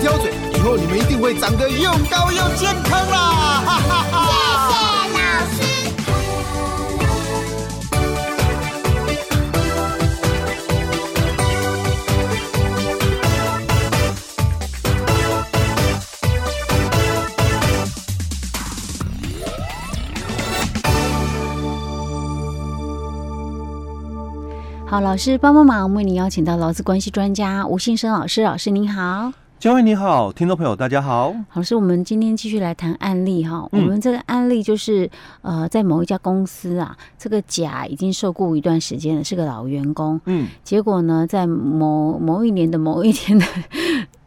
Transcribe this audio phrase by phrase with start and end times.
[0.00, 3.62] 挑嘴，以后你们一定会长得又高又健康啦！
[3.66, 4.26] 哈哈哈。
[5.52, 5.70] 谢谢。
[24.88, 28.42] 好，老师帮帮忙，为您邀请到劳资关系专家吴信生老师。
[28.42, 31.36] 老师您好，嘉惠你好，听众朋友大家好。
[31.52, 33.68] 老师，我们今天继续来谈案例哈。
[33.72, 35.06] 嗯、我们这个案例就是
[35.42, 40.18] 呃，在某一家公司啊，这个甲已经受雇一段时间了，是个老员工。
[40.24, 43.44] 嗯，结果呢，在某某一年的某一天的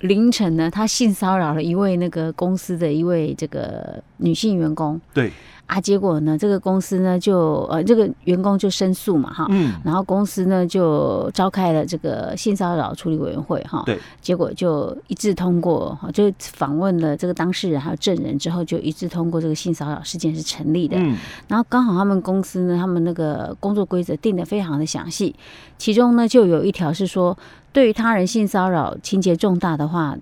[0.00, 5.00] 凌晨呢，他性骚扰了一位那个公司的一位这个女性员工。
[5.14, 5.32] 对。
[5.72, 21.16] 啊，结果呢，这个公司呢就呃，这个员工就申诉嘛，哈，嗯，然后公司呢就召开了这个性骚扰处理委员会，哈，对，结果就一致通过，哈，就访问了这个当事人还有证人之后，就一致通过这个性骚扰事件是成立的，嗯，
[21.48, 25.34] 然后刚好他们公司呢，他们那个工作规则定得非常的详细，
[25.78, 27.34] 其中呢就有一条是说，
[27.72, 30.14] 对于他人性骚扰情节重大的话。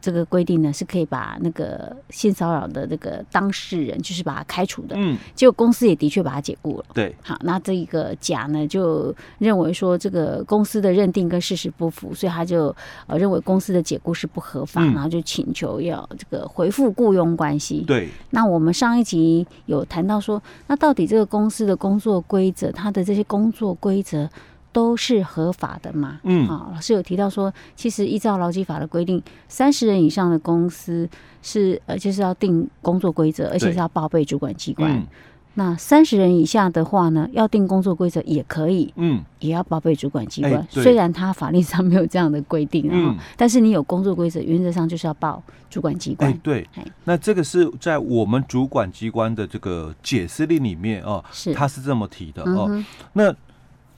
[0.00, 4.94] 这个规定呢，是可以把那个性骚扰的那个当事人，就是把他开除的。
[4.96, 6.84] 嗯，结果公司也的确把他解雇了。
[6.94, 12.74] 对，好，那这一个甲呢，就认为说这个公司的认定跟事实不符，所以他就
[13.06, 17.80] 呃认为公司的解雇是不合法，嗯、然后就请求要这个回复雇佣关系。
[17.86, 24.28] 对，那我们上一集有谈到说，那到底这个公司的工作规则，它的这些工作规则。
[24.72, 26.20] 都是合法的嘛？
[26.22, 31.08] 嗯，啊，老师有提到说，其实依照劳基法的规定，三十人以上的公司
[31.42, 34.92] 是呃，就是要定工作规则，而且是要报备主管机关。
[34.92, 35.06] 嗯、
[35.54, 40.54] 那三十人以下的话呢，要定工作规则也可以，嗯，也要报备主管机关。
[40.54, 46.30] 欸、虽然他法律上没有这样的规定，嗯，但是你有工作规则，原则上就是要报主管机关。
[46.30, 52.84] 欸、对，嘿那这个是在我们主管机关的这个解释令里面哦，是，他是这么提的哦，嗯、
[53.14, 53.34] 那。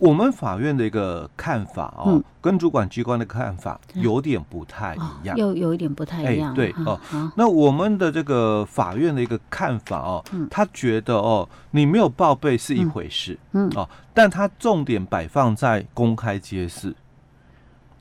[0.00, 6.53] 我们法院的一个看法哦，嗯、跟主管机关的看法有点不太一样，又、哦、有一点不太一样。
[6.53, 13.72] 哎、对哦，好那我们的这个法院的一个看法哦，嗯、他觉得哦，你没有报备是一回事，嗯，嗯。
[13.77, 16.97] 哦，但他重点摆放在公开揭示，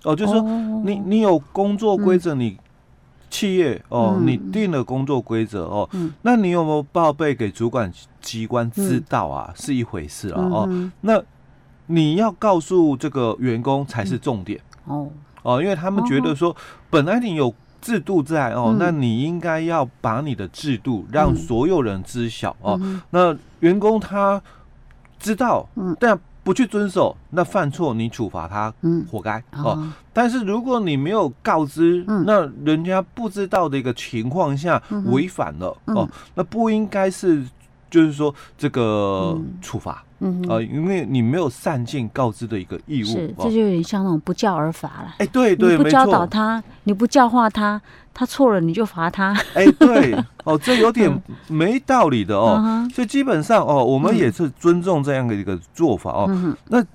[0.03, 0.41] 哦，就是说
[0.85, 2.57] 你你有工作规则，你
[3.29, 9.53] 企业哦，嗯、你定了工作规则哦，嗯、那你有没有报备给主管机关知道啊？
[9.53, 11.21] 嗯、是一回事啊，哦，嗯、那。
[11.91, 14.59] 你要告诉这个员工才是重点。
[14.85, 15.09] 哦。
[15.41, 16.55] 哦，因为他们觉得说，
[16.89, 22.79] 本来你有制度在哦，那你应该要把你的制度让所有人知晓哦。
[23.09, 24.41] 那员工他
[25.17, 25.67] 知道，
[25.97, 28.73] 但不去遵守，那犯错你处罚他，
[29.09, 29.81] 活该哦。
[30.11, 37.45] 但是如果你没有告知，那人家不知道的一个情况下违反了哦，那不应该是
[37.89, 40.03] 就是说这个处罚。
[40.21, 45.15] 嗯啊，因为你没有善尽告知的一个义务，是，这就有点像那种不教而罚了。
[45.17, 47.81] 哎，对对，你不教导他，你不教化他，
[48.13, 49.33] 他错了你就罚他。
[49.53, 50.13] 哎，对，
[50.43, 51.09] 哦，这有点
[51.47, 52.85] 没道理的哦。
[52.93, 56.55] 所以基本上哦，我们也是尊重这样的一个做法哦。
[56.67, 56.85] 那。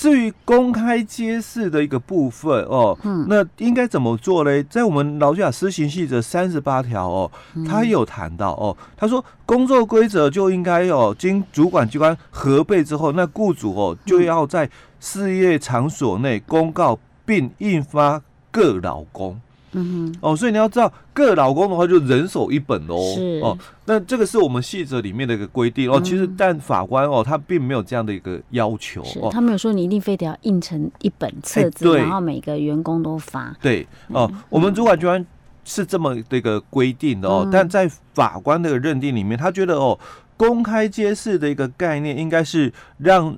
[0.00, 4.62] 至于公开揭示的一个部分哦，嗯、那应该怎么做呢？
[4.62, 7.30] 在我们劳基法施行细则三十八条哦，
[7.68, 19.38] 他有谈到哦，他说工作规则就应该哦，经主管机关核备之后，那雇主哦就要在事业场所内公告并印发各劳工。
[19.72, 22.96] 嗯哼，哦，所以你要知道，各老公的话就人手一本哦。
[23.14, 23.56] 是哦，
[23.86, 26.00] 那这个是我们细则里面的一个规定哦。
[26.02, 29.30] 其实，但法官哦，他并没有这样的一个要求哦。
[29.30, 33.56] 他没有说你一定非得要印成一本册子，然后每个员工都发。
[33.62, 35.24] 对哦，我们主管机关
[35.64, 37.48] 是这么的一个规定的哦。
[37.52, 39.96] 但在法官的认定里面，他觉得哦，
[40.36, 43.36] 公开揭示的一个概念应该是让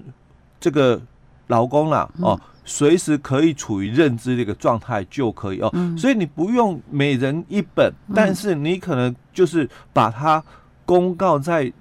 [0.58, 1.00] 这个
[1.48, 2.40] 劳工啦哦。
[2.64, 10.42] 随时可以处于认知的一个状态就可以哦，嗯、所以你不用每人一本，嗯、但是你可能就是把它
[10.84, 11.72] 公告在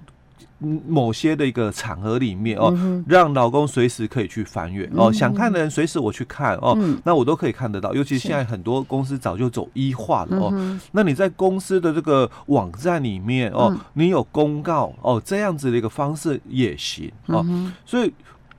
[0.86, 2.72] 某些的一个场合里面哦，
[3.08, 7.92] 让老公随时可以去翻阅哦，想看的人随时我去看哦，那我都可以看得到。
[7.92, 17.44] 尤其现在很多公司早就走一化了哦，那你在公司的这个网站里面哦，你有公告哦，这样子的一个方式也行哦。
[17.84, 18.12] 所以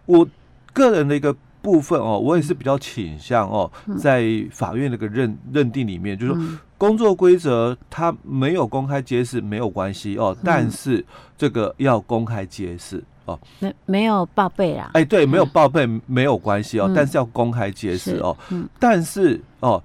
[0.06, 0.28] 我
[0.74, 6.60] 个人的一个部分哦，我也是比较倾向哦，在法院那个认认定里面，就是说。
[6.76, 11.06] 工作规则它没有公开揭示没有关系哦，但是
[11.38, 13.40] 这个要公开揭示哦。
[13.60, 14.92] 没没有报备啊？
[14.94, 18.36] 哎，对，没有报备没有关系哦，但是要公开揭示哦。
[18.80, 19.82] 但是哦，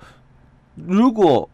[0.74, 1.48] 如果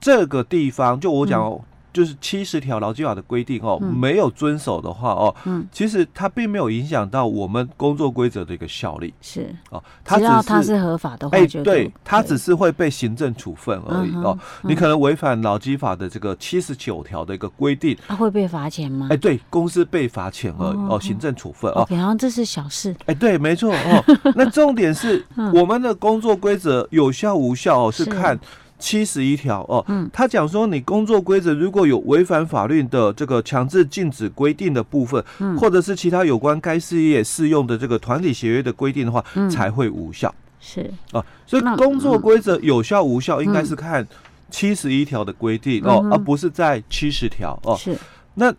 [0.00, 1.60] 这个地方就我讲哦。
[1.92, 14.38] 就是七十条劳基法的规定哦，没有遵守的话哦，嗯，其实它并没有影响到我们工作规则的一个效力，是哦，只要它是合法的话，哎，对，它只是会被行政处分而已哦。
[14.62, 19.08] 你可能违反劳基法的这个七十九条的一个规定，它会被罚钱吗？
[19.10, 21.86] 哎，对，公司被罚钱而已哦，行政处分哦。
[21.90, 24.04] 然后这是小事，哎，对，没错哦。
[24.36, 28.38] 那重点是我们的工作规则有效无效哦，是看。
[28.80, 40.34] 七十一条哦，嗯，他讲说，你工作规则如果有违反法律的这个强制禁止规定的部分，嗯，或者是其他有关该事业适用的这个团体协约的规定的话，嗯，才会无效。
[40.58, 40.90] 是。
[41.12, 44.06] 啊，所以工作规则有效无效应该是看
[44.50, 47.76] 七十一条的规定哦，而不是在七十条哦。
[47.76, 47.96] 是，
[48.34, 48.52] 那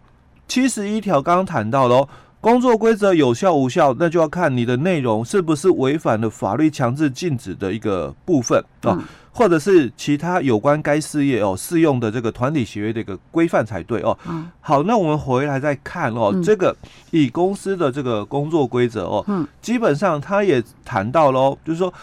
[0.48, 2.10] 七十一条刚刚谈到喽哦，
[2.42, 8.98] 工作规则有效无效，那就要看你的内容是不是违反了法律强制禁止的一个部分啊。
[9.34, 14.18] 或者是其他有关该事业哦适用的这个团体协约的一个规范才对哦。
[14.28, 14.52] 嗯。
[14.60, 16.76] 好，那我们回来再看哦，这个
[17.12, 21.94] 以公司的这个工作规则哦，嗯，基本上他也谈到喽，就是说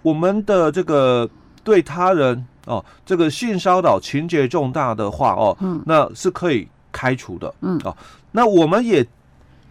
[0.00, 1.28] 我们的这个
[1.62, 7.94] 对他人哦，这个性骚扰情节重大的话哦，嗯，那是可以开除的，嗯哦。
[8.32, 9.06] 那我们也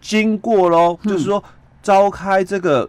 [0.04, 1.42] 经过喽，就是说
[1.82, 2.88] 召开这个。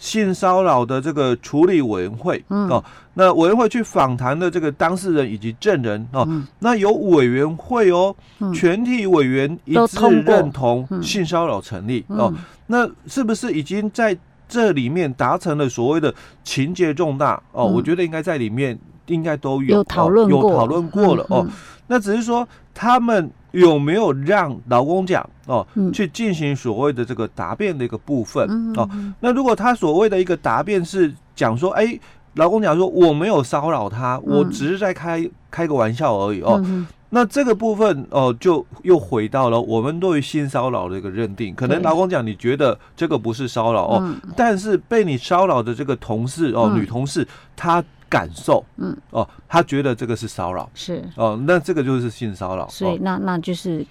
[0.00, 6.24] 性骚扰的这个处理委员会哦，那委员会去访谈的这个当事人以及证人哦，
[6.60, 8.14] 那有委员会哦，
[8.54, 12.32] 全体委员一致认同性骚扰成立哦，
[12.68, 14.16] 那是不是已经在
[14.48, 16.14] 这里面达成了所谓的
[16.44, 17.42] 情节重大？
[17.50, 17.64] 哦？
[17.64, 21.46] 我觉得应该在里面应该都有讨论有讨论过了哦，
[21.88, 23.30] 那只是说他们。
[23.52, 28.46] 有没有让劳工讲哦，去进行所谓的这个答辩的一个部分
[28.76, 28.86] 哦？
[29.20, 31.98] 那如果他所谓的一个答辩是讲说，哎，
[32.34, 36.62] 劳工讲说我没有骚扰他，我只是在开开个玩笑而已哦。
[37.08, 41.54] 那这个部分哦，就又回到了我们对于性骚扰的一个认定。
[41.54, 47.26] 可能劳工讲你觉得这个不是骚扰哦，但是被你骚扰的这个同事哦，女同事
[47.56, 47.82] 她。
[48.08, 53.84] 感受，嗯，哦，他觉得这个是骚扰，是，哦，那这个就是性骚扰，所以那那就是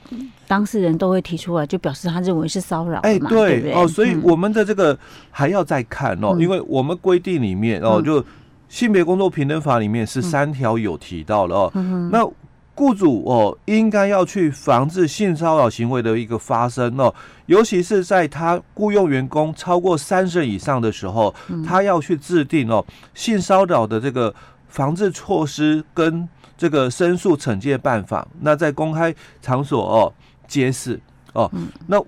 [0.47, 4.97] 当事人都会提出来，就表示他认为是骚扰，哎，对，哦，所以我们的这个
[5.29, 8.23] 还要再看哦，因为我们规定里面哦，就
[8.67, 11.71] 性别工作平等法里面是三条有提到了哦，
[12.11, 12.27] 那。
[12.77, 17.11] 雇主哦，应该要去防治性骚扰行为的一个发生哦，
[17.47, 21.33] 尤其是在他雇佣员工超过三十人以上的时候，
[21.65, 22.85] 他要去制定哦
[23.15, 24.31] 性骚扰的这个
[24.67, 28.27] 防治措施跟这个申诉惩戒办法。
[28.41, 30.13] 那在公开场所哦
[30.47, 30.99] 揭示
[31.33, 31.51] 哦，
[31.87, 31.99] 那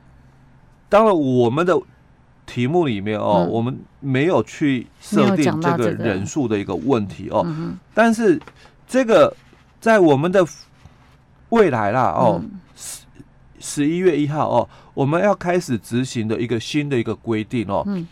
[0.87, 1.75] 当然我们的
[2.45, 5.89] 题目里面哦，我们没有去设定这个。
[5.89, 7.43] 人数的一个问题哦，
[7.95, 8.39] 但是
[8.87, 9.35] 这个。
[9.79, 10.45] 在我们的
[11.49, 12.41] 未来啦，哦，
[12.75, 13.01] 十
[13.59, 18.07] 十一月一号哦，我们要开始执行的一个新的一个规定哦，嗯，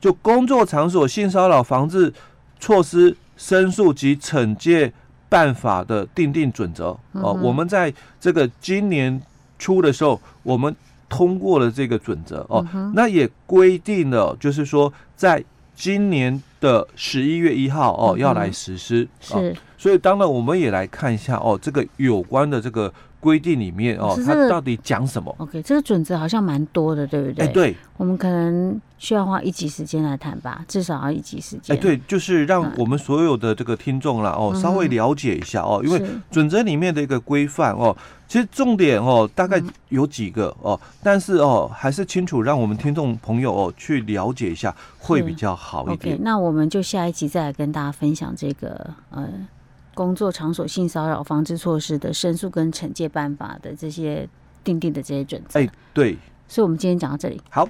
[0.00, 2.12] 就工作场所性骚扰防治
[2.58, 4.92] 措施申诉及惩戒
[5.28, 9.20] 办法的定定准则哦，我们在这个今年
[9.58, 10.74] 初的时候，我们
[11.08, 19.54] 通过了这个准则哦，那也规定了，就是说在今年的十一月一号哦，要来实施是。
[19.76, 22.90] 所以，当然，我们也来看一下哦，这个有关的这个
[23.24, 27.46] 规定里面哦，它到底讲什么？OK，这个准则好像蛮多的，对不对？
[27.46, 31.74] 哎，对，我们可能需要花一集时间来谈吧，至少要一集时间。
[31.74, 37.96] 哎，对，就是让我们所有的这个听众啦哦，稍微了解一下哦，因为准则里面的一个规范哦，
[38.28, 46.14] 其实重点哦，大概有几个哦，但是哦，还是清楚让我们听众朋友哦去了解一下会比较好一点。
[46.14, 49.26] OK，那我们就下一集再来跟大家分享这个呃。
[49.94, 54.28] 工作场所性骚扰防治措施的申诉跟惩戒办法的这些
[54.62, 57.68] 定定的这些准则，哎，对，所以我们今天讲到这里，好。